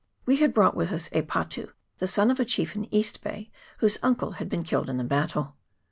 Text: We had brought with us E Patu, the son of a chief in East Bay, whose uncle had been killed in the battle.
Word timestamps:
We 0.25 0.37
had 0.37 0.51
brought 0.51 0.73
with 0.75 0.91
us 0.91 1.09
E 1.13 1.21
Patu, 1.21 1.73
the 1.99 2.07
son 2.07 2.31
of 2.31 2.39
a 2.39 2.43
chief 2.43 2.75
in 2.75 2.91
East 2.91 3.21
Bay, 3.21 3.51
whose 3.81 3.99
uncle 4.01 4.31
had 4.31 4.49
been 4.49 4.63
killed 4.63 4.89
in 4.89 4.97
the 4.97 5.03
battle. 5.03 5.57